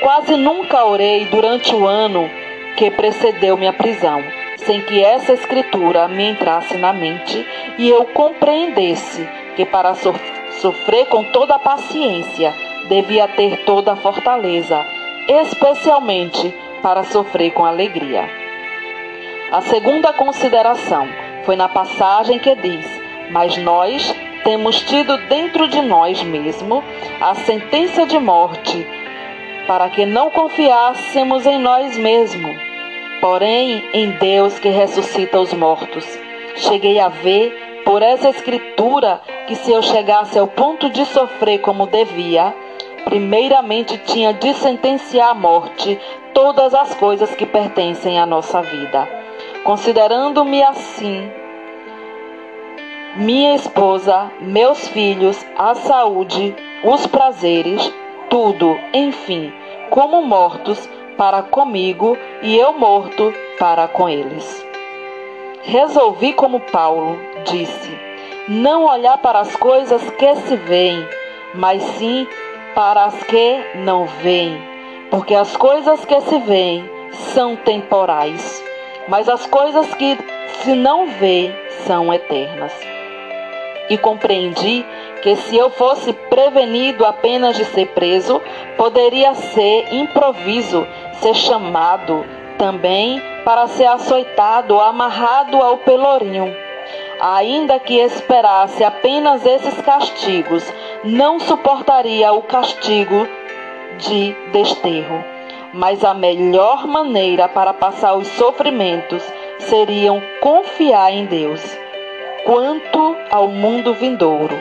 Quase 0.00 0.36
nunca 0.36 0.84
orei 0.84 1.24
durante 1.24 1.74
o 1.74 1.86
ano 1.86 2.30
que 2.76 2.90
precedeu 2.90 3.56
minha 3.56 3.72
prisão 3.72 4.22
sem 4.58 4.80
que 4.82 5.02
essa 5.02 5.32
escritura 5.32 6.08
me 6.08 6.30
entrasse 6.30 6.76
na 6.76 6.92
mente 6.92 7.46
e 7.78 7.88
eu 7.88 8.04
compreendesse 8.06 9.28
que 9.56 9.64
para 9.64 9.94
so 9.94 10.14
sofrer 10.60 11.06
com 11.06 11.22
toda 11.24 11.54
a 11.54 11.58
paciência 11.58 12.52
devia 12.88 13.28
ter 13.28 13.64
toda 13.64 13.92
a 13.92 13.96
fortaleza, 13.96 14.84
especialmente 15.28 16.52
para 16.82 17.04
sofrer 17.04 17.52
com 17.52 17.64
alegria. 17.64 18.28
A 19.52 19.60
segunda 19.60 20.12
consideração 20.12 21.08
foi 21.44 21.54
na 21.54 21.68
passagem 21.68 22.38
que 22.38 22.54
diz: 22.56 22.86
Mas 23.30 23.56
nós 23.58 24.14
temos 24.42 24.80
tido 24.80 25.16
dentro 25.28 25.68
de 25.68 25.80
nós 25.80 26.22
mesmo 26.22 26.82
a 27.20 27.34
sentença 27.34 28.04
de 28.04 28.18
morte, 28.18 28.86
para 29.66 29.88
que 29.88 30.04
não 30.04 30.30
confiássemos 30.30 31.46
em 31.46 31.58
nós 31.58 31.96
mesmos 31.96 32.67
porém 33.20 33.84
em 33.92 34.10
Deus 34.12 34.58
que 34.58 34.68
ressuscita 34.68 35.40
os 35.40 35.52
mortos. 35.52 36.04
Cheguei 36.56 36.98
a 36.98 37.08
ver, 37.08 37.82
por 37.84 38.02
essa 38.02 38.28
escritura, 38.28 39.20
que 39.46 39.54
se 39.54 39.72
eu 39.72 39.82
chegasse 39.82 40.38
ao 40.38 40.46
ponto 40.46 40.90
de 40.90 41.04
sofrer 41.06 41.58
como 41.60 41.86
devia, 41.86 42.54
primeiramente 43.04 43.96
tinha 43.98 44.32
de 44.32 44.52
sentenciar 44.54 45.30
à 45.30 45.34
morte 45.34 45.98
todas 46.34 46.74
as 46.74 46.94
coisas 46.94 47.34
que 47.34 47.46
pertencem 47.46 48.18
à 48.18 48.26
nossa 48.26 48.60
vida. 48.60 49.08
Considerando-me 49.64 50.62
assim, 50.62 51.30
minha 53.16 53.54
esposa, 53.54 54.30
meus 54.40 54.86
filhos, 54.88 55.44
a 55.56 55.74
saúde, 55.74 56.54
os 56.84 57.06
prazeres, 57.06 57.92
tudo, 58.28 58.78
enfim, 58.92 59.52
como 59.90 60.22
mortos 60.22 60.88
para 61.18 61.42
comigo 61.42 62.16
e 62.40 62.56
eu 62.56 62.72
morto 62.72 63.34
para 63.58 63.88
com 63.88 64.08
eles. 64.08 64.64
Resolvi, 65.64 66.32
como 66.32 66.60
Paulo 66.60 67.18
disse, 67.44 67.90
não 68.46 68.84
olhar 68.84 69.18
para 69.18 69.40
as 69.40 69.54
coisas 69.56 70.00
que 70.12 70.36
se 70.36 70.56
veem, 70.56 71.06
mas 71.54 71.82
sim 71.82 72.26
para 72.74 73.06
as 73.06 73.22
que 73.24 73.58
não 73.84 74.06
veem, 74.06 74.56
porque 75.10 75.34
as 75.34 75.56
coisas 75.56 76.04
que 76.04 76.20
se 76.20 76.38
veem 76.38 76.88
são 77.34 77.56
temporais, 77.56 78.62
mas 79.08 79.28
as 79.28 79.44
coisas 79.44 79.92
que 79.94 80.16
se 80.62 80.72
não 80.74 81.08
vê 81.08 81.52
são 81.84 82.14
eternas. 82.14 82.72
E 83.90 83.98
compreendi 83.98 84.84
que 85.22 85.36
se 85.36 85.56
eu 85.56 85.70
fosse 85.70 86.12
prevenido 86.12 87.04
apenas 87.04 87.56
de 87.56 87.64
ser 87.64 87.88
preso, 87.88 88.40
poderia 88.76 89.34
ser 89.34 89.92
improviso, 89.92 90.86
ser 91.20 91.34
chamado 91.34 92.24
também 92.56 93.22
para 93.44 93.66
ser 93.68 93.86
açoitado 93.86 94.74
ou 94.74 94.80
amarrado 94.80 95.56
ao 95.56 95.78
pelourinho. 95.78 96.54
Ainda 97.20 97.78
que 97.80 97.98
esperasse 97.98 98.84
apenas 98.84 99.44
esses 99.44 99.80
castigos, 99.80 100.64
não 101.04 101.40
suportaria 101.40 102.32
o 102.32 102.42
castigo 102.42 103.26
de 103.98 104.34
desterro. 104.52 105.24
Mas 105.72 106.04
a 106.04 106.14
melhor 106.14 106.86
maneira 106.86 107.48
para 107.48 107.74
passar 107.74 108.14
os 108.14 108.26
sofrimentos 108.28 109.22
seriam 109.58 110.22
confiar 110.40 111.12
em 111.12 111.26
Deus. 111.26 111.60
Quanto 112.44 113.16
ao 113.30 113.48
mundo 113.48 113.92
vindouro, 113.92 114.56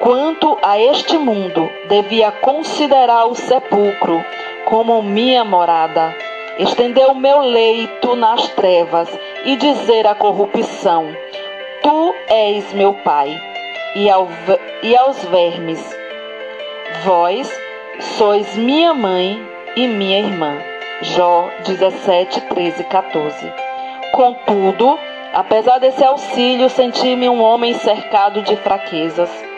quanto 0.00 0.58
a 0.62 0.80
este 0.80 1.16
mundo, 1.18 1.70
devia 1.88 2.32
considerar 2.32 3.26
o 3.26 3.34
sepulcro 3.34 4.24
como 4.64 5.02
minha 5.02 5.44
morada, 5.44 6.16
estender 6.58 7.06
o 7.06 7.14
meu 7.14 7.40
leito 7.40 8.16
nas 8.16 8.48
trevas 8.48 9.08
e 9.44 9.56
dizer 9.56 10.06
à 10.06 10.14
corrupção: 10.14 11.14
Tu 11.82 12.14
és 12.28 12.72
meu 12.72 12.94
pai, 12.94 13.40
e, 13.94 14.08
ao, 14.08 14.26
e 14.82 14.96
aos 14.96 15.22
vermes: 15.26 15.96
Vós 17.04 17.48
sois 18.16 18.56
minha 18.56 18.94
mãe 18.94 19.40
e 19.76 19.86
minha 19.86 20.18
irmã. 20.18 20.58
Jó 21.02 21.48
17, 21.64 22.42
13, 22.42 22.84
14. 22.84 23.52
Contudo, 24.12 24.98
apesar 25.32 25.78
desse 25.78 26.04
auxílio, 26.04 26.68
senti-me 26.68 27.28
um 27.28 27.42
homem 27.42 27.74
cercado 27.74 28.42
de 28.42 28.56
fraquezas. 28.56 29.49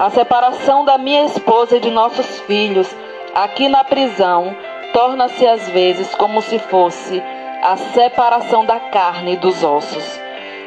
A 0.00 0.08
separação 0.08 0.82
da 0.82 0.96
minha 0.96 1.26
esposa 1.26 1.76
e 1.76 1.80
de 1.80 1.90
nossos 1.90 2.40
filhos, 2.46 2.88
aqui 3.34 3.68
na 3.68 3.84
prisão, 3.84 4.56
torna-se 4.94 5.46
às 5.46 5.68
vezes 5.68 6.14
como 6.14 6.40
se 6.40 6.58
fosse 6.58 7.22
a 7.62 7.76
separação 7.76 8.64
da 8.64 8.80
carne 8.80 9.34
e 9.34 9.36
dos 9.36 9.62
ossos. 9.62 10.18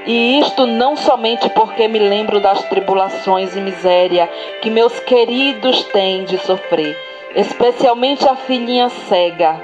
E 0.05 0.37
isto 0.37 0.67
não 0.67 0.95
somente 0.95 1.49
porque 1.49 1.87
me 1.87 1.97
lembro 1.97 2.39
das 2.39 2.61
tribulações 2.65 3.55
e 3.55 3.59
miséria 3.59 4.29
que 4.61 4.69
meus 4.69 4.99
queridos 4.99 5.83
têm 5.85 6.25
de 6.25 6.37
sofrer, 6.37 6.95
especialmente 7.35 8.29
a 8.29 8.35
filhinha 8.35 8.87
cega, 8.89 9.59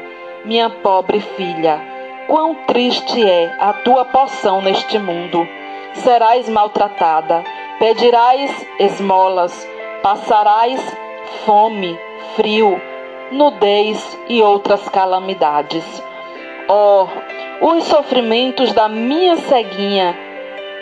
minha 0.45 0.71
pobre 0.71 1.19
filha. 1.19 1.79
Quão 2.25 2.55
triste 2.65 3.23
é 3.23 3.55
a 3.59 3.71
tua 3.73 4.03
porção 4.03 4.63
neste 4.63 4.97
mundo. 4.97 5.47
Serás 5.93 6.49
maltratada, 6.49 7.43
pedirás 7.79 8.67
esmolas, 8.77 9.67
passarás 10.03 10.81
fome, 11.45 11.97
frio, 12.35 12.79
nudez 13.31 14.19
e 14.27 14.41
outras 14.41 14.87
calamidades. 14.89 15.85
Oh, 16.67 17.07
os 17.61 17.85
sofrimentos 17.85 18.73
da 18.73 18.89
minha 18.89 19.37
ceguinha 19.37 20.15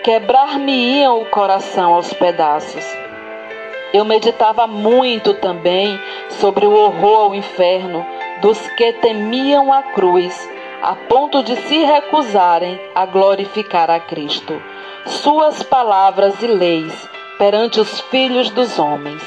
quebrar-me-iam 0.04 1.22
o 1.22 1.26
coração 1.26 1.94
aos 1.94 2.12
pedaços. 2.14 2.84
Eu 3.94 4.04
meditava 4.04 4.66
muito 4.66 5.36
também 5.36 6.00
sobre 6.30 6.66
o 6.66 6.74
horror 6.74 7.26
ao 7.26 7.36
inferno 7.36 8.06
dos 8.42 8.60
que 8.72 8.92
temiam 8.94 9.72
a 9.72 9.84
cruz, 9.84 10.50
a 10.82 10.96
ponto 10.96 11.44
de 11.44 11.56
se 11.56 11.84
recusarem 11.84 12.80
a 12.94 13.06
glorificar 13.06 13.90
a 13.90 14.00
Cristo, 14.00 14.62
suas 15.08 15.64
palavras 15.64 16.42
e 16.42 16.48
leis 16.48 17.08
perante 17.38 17.80
os 17.80 18.00
filhos 18.02 18.50
dos 18.50 18.80
homens. 18.80 19.22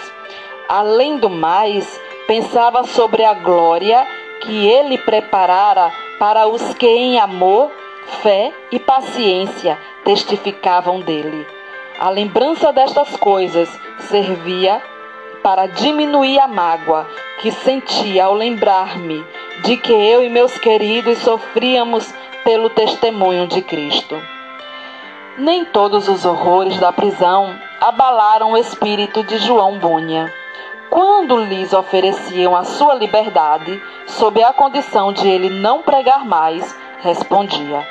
Além 0.69 1.19
do 1.19 1.29
mais, 1.29 2.01
pensava 2.27 2.85
sobre 2.85 3.25
a 3.25 3.35
glória 3.35 4.07
que 4.41 4.67
ele 4.67 4.99
preparara 4.99 5.93
para 6.19 6.47
os 6.47 6.75
que 6.75 6.87
em 6.87 7.19
amor, 7.19 7.71
fé 8.23 8.53
e 8.71 8.79
paciência 8.79 9.79
testificavam 10.05 11.01
dele. 11.01 11.47
A 11.99 12.09
lembrança 12.11 12.73
destas 12.73 13.17
coisas 13.17 13.69
servia 14.01 14.83
para 15.43 15.67
diminuir 15.67 16.39
a 16.39 16.49
mágoa 16.49 17.07
que 17.41 17.51
sentia 17.51 18.25
ao 18.25 18.35
lembrar-me 18.35 19.25
de 19.63 19.77
que 19.77 19.93
eu 19.93 20.23
e 20.23 20.29
meus 20.29 20.57
queridos 20.59 21.19
sofríamos 21.19 22.13
pelo 22.45 22.71
testemunho 22.71 23.47
de 23.47 23.63
Cristo. 23.63 24.17
Nem 25.39 25.65
todos 25.65 26.09
os 26.09 26.25
horrores 26.25 26.79
da 26.79 26.93
prisão 26.93 27.57
abalaram 27.81 28.53
o 28.53 28.59
espírito 28.59 29.23
de 29.23 29.39
João 29.39 29.79
Bunha 29.79 30.33
quando 30.91 31.37
lhes 31.37 31.73
ofereciam 31.73 32.55
a 32.57 32.65
sua 32.65 32.95
liberdade, 32.95 33.81
sob 34.09 34.43
a 34.43 34.53
condição 34.53 35.13
de 35.13 35.29
ele 35.29 35.49
não 35.49 35.83
pregar 35.83 36.25
mais, 36.25 36.77
respondia: 36.99 37.87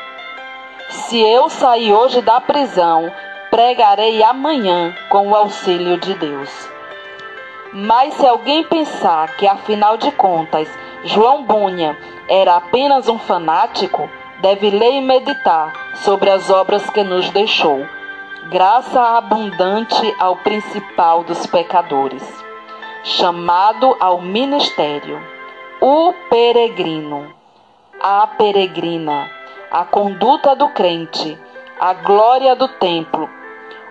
Se 0.89 1.17
eu 1.17 1.49
sair 1.49 1.93
hoje 1.93 2.21
da 2.21 2.41
prisão, 2.41 3.09
pregarei 3.49 4.21
amanhã 4.21 4.93
com 5.07 5.29
o 5.29 5.35
auxílio 5.35 5.97
de 5.97 6.13
Deus. 6.13 6.49
Mas 7.71 8.15
se 8.15 8.27
alguém 8.27 8.63
pensar 8.63 9.37
que, 9.37 9.47
afinal 9.47 9.95
de 9.95 10.11
contas, 10.11 10.67
João 11.05 11.43
Bunha 11.43 11.97
era 12.27 12.57
apenas 12.57 13.07
um 13.07 13.17
fanático, 13.17 14.09
deve 14.41 14.69
ler 14.69 14.93
e 14.93 15.01
meditar 15.01 15.73
sobre 15.95 16.29
as 16.29 16.49
obras 16.49 16.89
que 16.89 17.03
nos 17.03 17.29
deixou. 17.29 17.85
Graça 18.49 19.17
abundante 19.17 20.15
ao 20.17 20.37
principal 20.37 21.23
dos 21.23 21.45
pecadores 21.45 22.49
chamado 23.03 23.95
ao 23.99 24.21
ministério, 24.21 25.21
o 25.81 26.13
peregrino, 26.29 27.33
a 27.99 28.27
peregrina, 28.27 29.29
a 29.71 29.85
conduta 29.85 30.55
do 30.55 30.69
crente, 30.69 31.37
a 31.79 31.93
glória 31.93 32.55
do 32.55 32.67
templo. 32.67 33.29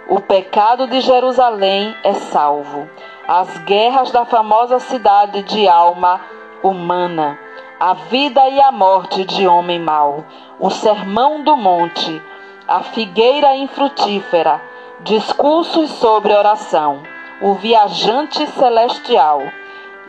O 0.09 0.21
pecado 0.21 0.87
de 0.87 1.01
Jerusalém 1.01 1.95
é 2.03 2.15
salvo. 2.15 2.89
As 3.27 3.59
guerras 3.59 4.11
da 4.11 4.25
famosa 4.25 4.79
cidade 4.79 5.43
de 5.43 5.69
alma 5.69 6.21
humana, 6.63 7.39
a 7.81 7.95
vida 7.95 8.49
e 8.49 8.61
a 8.61 8.73
morte 8.73 9.25
de 9.25 9.47
homem 9.47 9.79
mau, 9.79 10.25
o 10.59 10.71
sermão 10.71 11.43
do 11.43 11.57
monte, 11.57 12.23
a 12.67 12.83
figueira 12.83 13.57
infrutífera, 13.57 14.61
discursos 15.01 15.91
sobre 15.91 16.33
oração 16.33 17.03
o 17.41 17.55
viajante 17.55 18.45
celestial, 18.49 19.41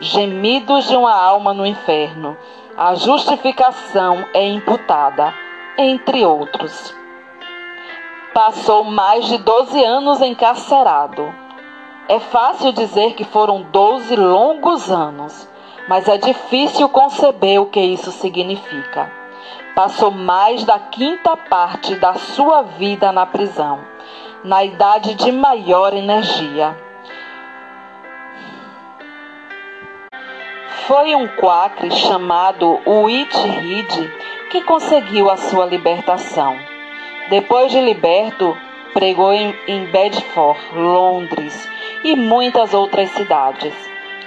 gemidos 0.00 0.88
de 0.88 0.96
uma 0.96 1.14
alma 1.14 1.54
no 1.54 1.64
inferno, 1.64 2.36
a 2.76 2.94
justificação 2.94 4.26
é 4.34 4.48
imputada, 4.48 5.32
entre 5.78 6.24
outros. 6.24 6.94
Passou 8.34 8.82
mais 8.82 9.26
de 9.26 9.38
12 9.38 9.84
anos 9.84 10.20
encarcerado. 10.20 11.32
É 12.08 12.18
fácil 12.18 12.72
dizer 12.72 13.14
que 13.14 13.24
foram 13.24 13.62
12 13.62 14.16
longos 14.16 14.90
anos, 14.90 15.48
mas 15.90 16.08
é 16.08 16.16
difícil 16.16 16.88
conceber 16.88 17.60
o 17.60 17.66
que 17.66 17.80
isso 17.80 18.12
significa. 18.12 19.10
Passou 19.74 20.10
mais 20.10 20.64
da 20.64 20.78
quinta 20.78 21.36
parte 21.36 21.96
da 21.96 22.14
sua 22.14 22.62
vida 22.62 23.10
na 23.10 23.26
prisão, 23.26 23.80
na 24.44 24.64
idade 24.64 25.14
de 25.14 25.32
maior 25.32 25.92
energia 25.92 26.76
Foi 30.90 31.14
um 31.14 31.28
quacre 31.28 31.88
chamado 31.92 32.80
Whitread 32.84 34.12
que 34.50 34.60
conseguiu 34.62 35.30
a 35.30 35.36
sua 35.36 35.64
libertação. 35.64 36.56
Depois 37.28 37.70
de 37.70 37.80
liberto, 37.80 38.56
pregou 38.92 39.32
em 39.32 39.84
Bedford, 39.92 40.60
Londres 40.74 41.68
e 42.02 42.16
muitas 42.16 42.74
outras 42.74 43.08
cidades. 43.10 43.72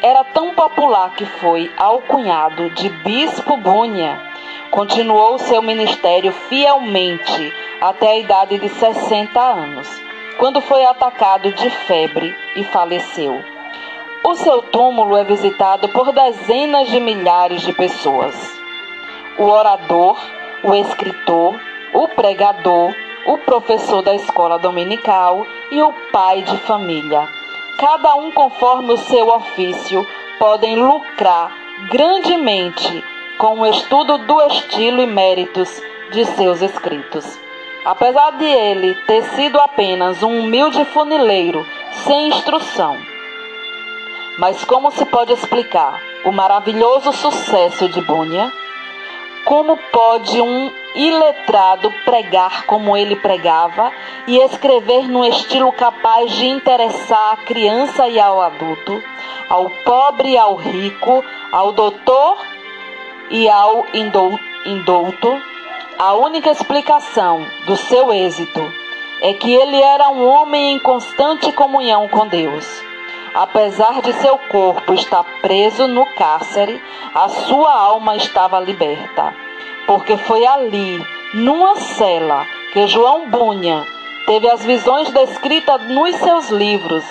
Era 0.05 0.21
tão 0.25 0.53
popular 0.53 1.11
que 1.15 1.25
foi 1.25 1.71
alcunhado 1.77 2.69
de 2.71 2.89
Bispo 2.89 3.55
Bunha. 3.55 4.21
Continuou 4.69 5.39
seu 5.39 5.61
ministério 5.61 6.33
fielmente 6.49 7.53
até 7.79 8.09
a 8.09 8.19
idade 8.19 8.57
de 8.57 8.67
60 8.67 9.39
anos 9.39 9.87
quando 10.37 10.59
foi 10.59 10.83
atacado 10.83 11.53
de 11.53 11.69
febre 11.69 12.35
e 12.53 12.65
faleceu. 12.65 13.41
O 14.25 14.35
seu 14.35 14.61
túmulo 14.63 15.15
é 15.15 15.23
visitado 15.23 15.87
por 15.87 16.11
dezenas 16.11 16.89
de 16.89 16.99
milhares 16.99 17.61
de 17.61 17.71
pessoas. 17.71 18.35
O 19.37 19.45
orador, 19.45 20.17
o 20.63 20.75
escritor, 20.75 21.57
o 21.93 22.09
pregador, 22.09 22.93
o 23.25 23.37
professor 23.37 24.01
da 24.01 24.13
escola 24.13 24.59
dominical 24.59 25.47
e 25.71 25.81
o 25.81 25.93
pai 26.11 26.41
de 26.41 26.57
família, 26.57 27.25
cada 27.77 28.15
um 28.15 28.31
conforme 28.31 28.93
o 28.93 28.97
seu 28.97 29.27
ofício, 29.27 30.07
podem 30.39 30.75
lucrar 30.75 31.51
grandemente 31.89 33.03
com 33.37 33.59
o 33.59 33.65
estudo 33.65 34.17
do 34.19 34.41
estilo 34.43 35.01
e 35.01 35.07
méritos 35.07 35.81
de 36.11 36.25
seus 36.25 36.61
escritos. 36.61 37.39
Apesar 37.85 38.31
de 38.37 38.45
ele 38.45 38.95
ter 39.05 39.23
sido 39.35 39.59
apenas 39.59 40.23
um 40.23 40.39
humilde 40.39 40.85
funileiro 40.85 41.65
sem 42.05 42.29
instrução. 42.29 42.97
Mas 44.37 44.63
como 44.63 44.89
se 44.91 45.05
pode 45.05 45.33
explicar 45.33 46.01
o 46.23 46.31
maravilhoso 46.31 47.11
sucesso 47.11 47.89
de 47.89 48.01
Bunyan? 48.01 48.51
Como 49.45 49.77
pode 49.91 50.39
um 50.41 50.71
iletrado 50.95 51.91
pregar 52.05 52.65
como 52.65 52.95
ele 52.95 53.15
pregava 53.15 53.91
e 54.25 54.37
escrever 54.37 55.07
num 55.07 55.25
estilo 55.25 55.71
capaz 55.73 56.31
de 56.31 56.45
interessar 56.45 57.33
a 57.33 57.37
criança 57.37 58.07
e 58.07 58.19
ao 58.19 58.41
adulto, 58.41 59.03
ao 59.49 59.69
pobre 59.69 60.29
e 60.29 60.37
ao 60.37 60.55
rico, 60.55 61.23
ao 61.51 61.73
doutor 61.73 62.37
e 63.29 63.49
ao 63.49 63.85
indouto? 63.93 65.41
A 65.99 66.13
única 66.13 66.49
explicação 66.49 67.45
do 67.65 67.75
seu 67.75 68.13
êxito 68.13 68.61
é 69.21 69.33
que 69.33 69.53
ele 69.53 69.81
era 69.81 70.09
um 70.09 70.25
homem 70.25 70.73
em 70.73 70.79
constante 70.79 71.51
comunhão 71.51 72.07
com 72.07 72.27
Deus. 72.27 72.92
Apesar 73.33 74.01
de 74.01 74.13
seu 74.13 74.37
corpo 74.37 74.93
estar 74.93 75.23
preso 75.41 75.87
no 75.87 76.05
cárcere, 76.05 76.79
a 77.15 77.27
sua 77.29 77.73
alma 77.73 78.15
estava 78.15 78.59
liberta, 78.59 79.33
porque 79.87 80.17
foi 80.17 80.45
ali, 80.45 81.03
numa 81.33 81.75
cela, 81.77 82.45
que 82.71 82.85
João 82.85 83.27
Bunha 83.27 83.87
teve 84.27 84.47
as 84.49 84.63
visões 84.63 85.09
descritas 85.11 85.81
nos 85.89 86.15
seus 86.17 86.49
livros, 86.49 87.03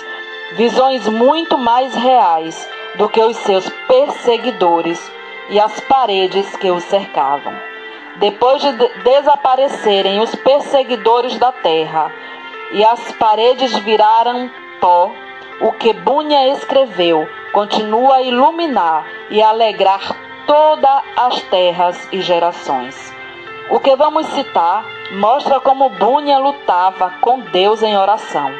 visões 0.52 1.08
muito 1.08 1.58
mais 1.58 1.92
reais 1.94 2.68
do 2.94 3.08
que 3.08 3.20
os 3.20 3.36
seus 3.38 3.68
perseguidores 3.88 5.00
e 5.50 5.58
as 5.58 5.80
paredes 5.80 6.56
que 6.56 6.70
o 6.70 6.80
cercavam. 6.80 7.52
Depois 8.18 8.62
de 8.62 8.72
desaparecerem 9.02 10.20
os 10.20 10.32
perseguidores 10.36 11.36
da 11.36 11.50
terra 11.50 12.12
e 12.72 12.84
as 12.84 13.10
paredes 13.12 13.76
viraram 13.78 14.48
pó, 14.80 15.10
o 15.62 15.70
que 15.72 15.92
Bunha 15.92 16.48
escreveu 16.48 17.28
continua 17.52 18.16
a 18.16 18.22
iluminar 18.22 19.06
e 19.30 19.40
alegrar 19.40 20.00
todas 20.44 21.02
as 21.16 21.40
terras 21.42 22.08
e 22.10 22.20
gerações. 22.20 23.14
O 23.70 23.78
que 23.78 23.94
vamos 23.94 24.26
citar 24.26 24.84
mostra 25.12 25.60
como 25.60 25.88
Bunha 25.88 26.38
lutava 26.38 27.14
com 27.20 27.38
Deus 27.38 27.80
em 27.80 27.96
oração. 27.96 28.50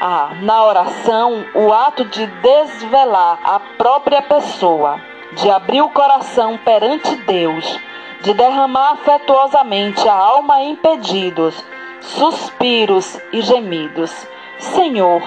Ah, 0.00 0.30
na 0.40 0.64
oração, 0.64 1.44
o 1.54 1.70
ato 1.70 2.04
de 2.06 2.26
desvelar 2.26 3.38
a 3.44 3.60
própria 3.76 4.22
pessoa, 4.22 4.98
de 5.32 5.50
abrir 5.50 5.82
o 5.82 5.90
coração 5.90 6.58
perante 6.64 7.14
Deus, 7.14 7.78
de 8.22 8.32
derramar 8.32 8.92
afetuosamente 8.92 10.08
a 10.08 10.14
alma 10.14 10.62
em 10.62 10.74
pedidos, 10.76 11.62
suspiros 12.00 13.20
e 13.32 13.42
gemidos. 13.42 14.26
Senhor, 14.58 15.22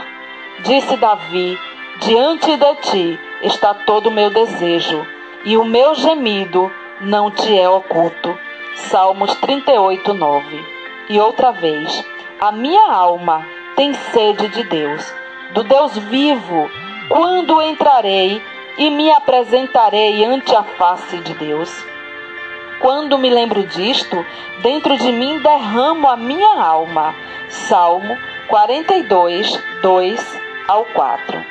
disse 0.63 0.97
Davi, 0.97 1.57
diante 1.99 2.57
de 2.57 2.75
ti 2.75 3.19
está 3.43 3.73
todo 3.73 4.07
o 4.07 4.11
meu 4.11 4.29
desejo, 4.29 5.05
e 5.45 5.55
o 5.57 5.63
meu 5.63 5.93
gemido 5.95 6.71
não 7.01 7.29
te 7.29 7.57
é 7.57 7.69
oculto. 7.69 8.37
Salmos 8.75 9.33
38, 9.35 10.13
9. 10.13 10.65
E 11.09 11.19
outra 11.19 11.51
vez, 11.51 12.03
a 12.39 12.51
minha 12.51 12.91
alma 12.91 13.45
tem 13.75 13.93
sede 13.93 14.47
de 14.49 14.63
Deus, 14.63 15.13
do 15.53 15.63
Deus 15.63 15.97
vivo. 15.97 16.69
Quando 17.09 17.61
entrarei 17.61 18.41
e 18.77 18.89
me 18.89 19.09
apresentarei 19.11 20.25
ante 20.25 20.53
a 20.55 20.63
face 20.63 21.17
de 21.19 21.33
Deus? 21.35 21.71
Quando 22.79 23.17
me 23.17 23.29
lembro 23.29 23.63
disto, 23.63 24.25
dentro 24.61 24.97
de 24.97 25.11
mim 25.11 25.39
derramo 25.39 26.07
a 26.09 26.17
minha 26.17 26.61
alma. 26.61 27.15
Salmo 27.47 28.17
42, 28.49 29.63
2 29.81 30.46
ao 30.67 30.83
4. 30.85 31.43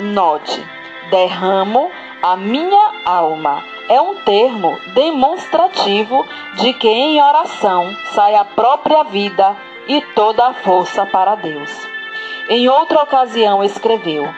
Note, 0.00 0.64
derramo 1.10 1.90
a 2.22 2.36
minha 2.36 2.92
alma. 3.04 3.62
É 3.88 4.00
um 4.00 4.16
termo 4.16 4.78
demonstrativo 4.94 6.26
de 6.56 6.72
que 6.74 6.88
em 6.88 7.20
oração 7.22 7.94
sai 8.14 8.34
a 8.34 8.44
própria 8.44 9.02
vida 9.02 9.56
e 9.88 10.00
toda 10.14 10.46
a 10.46 10.54
força 10.54 11.06
para 11.06 11.34
Deus. 11.34 11.70
Em 12.48 12.68
outra 12.68 13.02
ocasião 13.02 13.64
escreveu: 13.64 14.28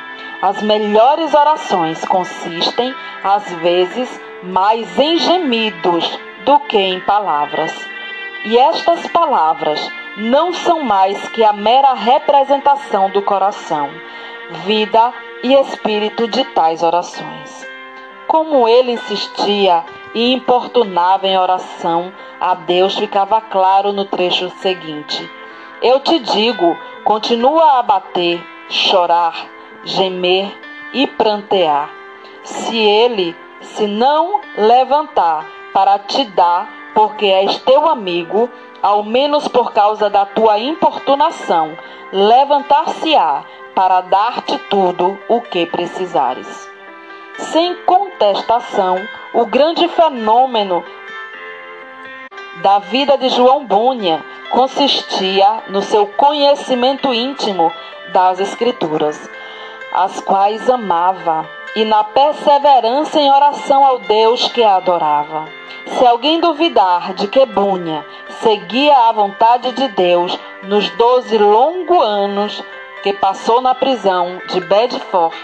As 0.40 0.62
melhores 0.62 1.34
orações 1.34 2.04
consistem, 2.04 2.94
às 3.22 3.52
vezes, 3.54 4.20
mais 4.42 4.98
em 4.98 5.18
gemidos 5.18 6.18
do 6.44 6.60
que 6.60 6.78
em 6.78 7.00
palavras. 7.00 7.72
E 8.44 8.56
estas 8.56 9.06
palavras 9.08 9.80
não 10.16 10.52
são 10.54 10.82
mais 10.82 11.28
que 11.28 11.44
a 11.44 11.52
mera 11.52 11.92
representação 11.92 13.10
do 13.10 13.20
coração, 13.20 13.90
vida 14.64 15.12
e 15.42 15.52
espírito 15.54 16.26
de 16.26 16.42
tais 16.46 16.82
orações. 16.82 17.68
Como 18.26 18.66
ele 18.66 18.92
insistia 18.92 19.84
e 20.14 20.32
importunava 20.32 21.26
em 21.26 21.36
oração 21.36 22.12
a 22.40 22.54
Deus, 22.54 22.96
ficava 22.96 23.42
claro 23.42 23.92
no 23.92 24.06
trecho 24.06 24.48
seguinte. 24.60 25.30
Eu 25.82 26.00
te 26.00 26.18
digo, 26.18 26.78
continua 27.04 27.78
a 27.78 27.82
bater, 27.82 28.42
chorar, 28.70 29.34
gemer 29.84 30.50
e 30.94 31.06
prantear. 31.06 31.90
Se 32.42 32.78
ele 32.78 33.36
se 33.60 33.86
não 33.86 34.40
levantar 34.56 35.46
para 35.74 35.98
te 35.98 36.24
dar, 36.24 36.79
porque 36.94 37.26
és 37.26 37.58
teu 37.58 37.88
amigo, 37.88 38.50
ao 38.82 39.02
menos 39.02 39.46
por 39.48 39.72
causa 39.72 40.08
da 40.08 40.24
tua 40.24 40.58
importunação, 40.58 41.76
levantar-se-á 42.12 43.44
para 43.74 44.00
dar-te 44.00 44.58
tudo 44.68 45.18
o 45.28 45.40
que 45.40 45.66
precisares. 45.66 46.70
Sem 47.38 47.74
contestação, 47.84 48.96
o 49.32 49.46
grande 49.46 49.88
fenômeno 49.88 50.84
da 52.62 52.78
vida 52.78 53.16
de 53.16 53.28
João 53.30 53.64
Bunha 53.64 54.22
consistia 54.50 55.62
no 55.68 55.80
seu 55.80 56.06
conhecimento 56.06 57.14
íntimo 57.14 57.72
das 58.12 58.40
Escrituras, 58.40 59.30
as 59.92 60.20
quais 60.20 60.68
amava 60.68 61.48
e 61.74 61.84
na 61.84 62.04
perseverança 62.04 63.20
em 63.20 63.30
oração 63.30 63.84
ao 63.84 64.00
Deus 64.00 64.48
que 64.48 64.62
a 64.62 64.76
adorava. 64.76 65.59
Se 65.96 66.06
alguém 66.06 66.40
duvidar 66.40 67.14
de 67.14 67.26
que 67.26 67.44
Bunha 67.44 68.04
seguia 68.40 69.08
a 69.08 69.12
vontade 69.12 69.72
de 69.72 69.88
Deus 69.88 70.38
nos 70.62 70.88
doze 70.90 71.36
longos 71.36 72.02
anos 72.02 72.64
que 73.02 73.12
passou 73.12 73.60
na 73.60 73.74
prisão 73.74 74.40
de 74.48 74.60
Bedford, 74.60 75.36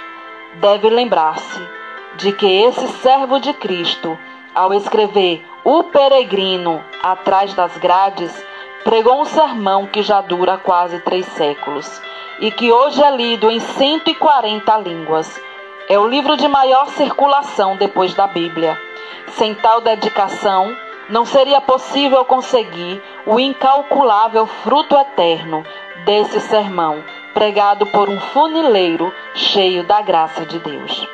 deve 0.55 0.89
lembrar-se 0.89 1.61
de 2.17 2.33
que 2.33 2.47
esse 2.47 2.87
servo 2.99 3.39
de 3.39 3.53
Cristo, 3.55 4.19
ao 4.55 4.73
escrever 4.73 5.45
O 5.65 5.83
Peregrino 5.85 6.83
atrás 7.03 7.53
das 7.55 7.77
grades, 7.79 8.33
pregou 8.85 9.21
um 9.21 9.25
sermão 9.25 9.87
que 9.87 10.03
já 10.03 10.21
dura 10.21 10.57
quase 10.57 11.01
três 11.01 11.27
séculos 11.27 12.01
e 12.41 12.51
que 12.51 12.71
hoje 12.73 13.03
é 13.03 13.11
lido 13.11 13.51
em 13.51 13.59
140 13.59 14.77
línguas 14.79 15.41
é 15.89 15.99
o 15.99 16.09
livro 16.09 16.37
de 16.37 16.49
maior 16.49 16.89
circulação 16.89 17.77
depois 17.77 18.13
da 18.13 18.27
Bíblia. 18.27 18.86
Sem 19.29 19.55
tal 19.55 19.81
dedicação, 19.81 20.77
não 21.09 21.25
seria 21.25 21.61
possível 21.61 22.25
conseguir 22.25 23.03
o 23.25 23.39
incalculável 23.39 24.47
fruto 24.47 24.97
eterno 24.97 25.65
desse 26.05 26.41
sermão, 26.41 27.03
pregado 27.33 27.87
por 27.87 28.09
um 28.09 28.19
funileiro 28.19 29.13
cheio 29.35 29.85
da 29.85 30.01
graça 30.01 30.45
de 30.45 30.59
Deus. 30.59 31.07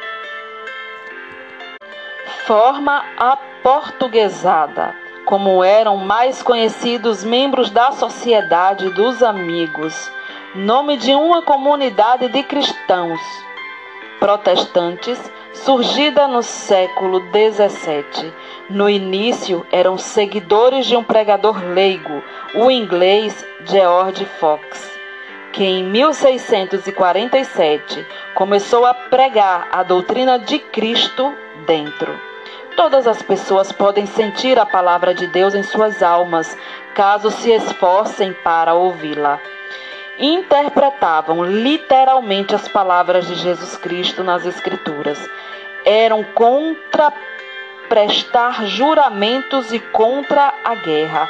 Forma 2.46 3.04
aportuguesada, 3.16 4.94
como 5.24 5.62
eram 5.62 5.96
mais 5.96 6.42
conhecidos 6.42 7.22
membros 7.22 7.70
da 7.70 7.92
Sociedade 7.92 8.90
dos 8.90 9.22
Amigos, 9.22 10.10
nome 10.54 10.96
de 10.96 11.14
uma 11.14 11.42
comunidade 11.42 12.28
de 12.28 12.42
cristãos 12.42 13.20
protestantes, 14.22 15.18
surgida 15.52 16.26
no 16.26 16.42
século 16.42 17.20
XVII. 17.20 18.32
No 18.70 18.88
início, 18.88 19.66
eram 19.70 19.98
seguidores 19.98 20.86
de 20.86 20.96
um 20.96 21.04
pregador 21.04 21.62
leigo, 21.64 22.22
o 22.54 22.70
inglês 22.70 23.44
George 23.64 24.24
Fox, 24.40 24.90
que 25.52 25.64
em 25.64 25.84
1647 25.84 28.06
começou 28.34 28.86
a 28.86 28.94
pregar 28.94 29.68
a 29.70 29.82
doutrina 29.82 30.38
de 30.38 30.58
Cristo 30.58 31.34
dentro. 31.66 32.18
Todas 32.76 33.06
as 33.06 33.22
pessoas 33.22 33.70
podem 33.70 34.06
sentir 34.06 34.58
a 34.58 34.64
palavra 34.64 35.12
de 35.14 35.26
Deus 35.26 35.54
em 35.54 35.62
suas 35.62 36.02
almas, 36.02 36.56
caso 36.94 37.30
se 37.30 37.52
esforcem 37.52 38.32
para 38.42 38.72
ouvi-la. 38.74 39.38
Interpretavam 40.18 41.44
literalmente 41.44 42.54
as 42.54 42.68
palavras 42.68 43.26
de 43.26 43.34
Jesus 43.34 43.76
Cristo 43.76 44.22
nas 44.22 44.46
Escrituras. 44.46 45.18
Eram 45.84 46.22
contra 46.22 47.12
prestar 47.88 48.64
juramentos 48.66 49.72
e 49.72 49.78
contra 49.78 50.52
a 50.64 50.74
guerra. 50.74 51.28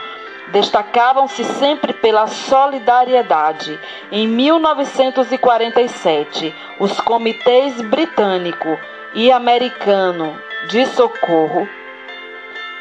Destacavam-se 0.49 1.45
sempre 1.45 1.93
pela 1.93 2.27
solidariedade. 2.27 3.79
Em 4.11 4.27
1947, 4.29 6.55
os 6.79 6.99
comitês 7.01 7.81
britânico 7.83 8.79
e 9.15 9.31
americano 9.31 10.37
de 10.69 10.87
socorro 10.87 11.69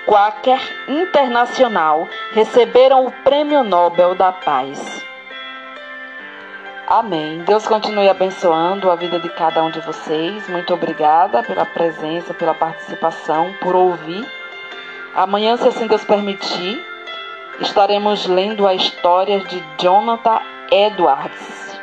Quaker 0.06 0.60
Internacional 0.88 2.08
receberam 2.32 3.06
o 3.06 3.12
Prêmio 3.24 3.64
Nobel 3.64 4.16
da 4.16 4.32
Paz. 4.32 5.11
Amém. 6.92 7.42
Deus 7.46 7.66
continue 7.66 8.10
abençoando 8.10 8.92
a 8.92 8.98
vida 8.98 9.18
de 9.18 9.30
cada 9.30 9.64
um 9.64 9.72
de 9.72 9.80
vocês. 9.80 10.50
Muito 10.50 10.74
obrigada 10.74 11.42
pela 11.42 11.66
presença, 11.66 12.34
pela 12.34 12.54
participação, 12.54 13.56
por 13.62 13.74
ouvir. 13.74 14.30
Amanhã, 15.16 15.56
se 15.56 15.66
assim 15.66 15.88
Deus 15.88 16.04
permitir, 16.04 16.86
estaremos 17.62 18.26
lendo 18.26 18.68
a 18.68 18.76
história 18.76 19.40
de 19.40 19.64
Jonathan 19.80 20.42
Edwards, 20.70 21.80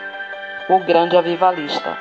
o 0.69 0.79
grande 0.81 1.17
avivalista. 1.17 1.97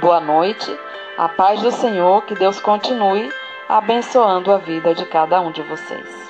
Boa 0.00 0.18
noite. 0.18 0.76
A 1.16 1.28
paz 1.28 1.62
do 1.62 1.70
Senhor, 1.70 2.22
que 2.22 2.34
Deus 2.34 2.58
continue 2.58 3.32
abençoando 3.68 4.50
a 4.50 4.58
vida 4.58 4.92
de 4.92 5.04
cada 5.04 5.40
um 5.40 5.52
de 5.52 5.62
vocês. 5.62 6.25